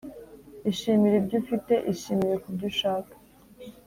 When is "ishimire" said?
0.71-1.15, 1.93-2.35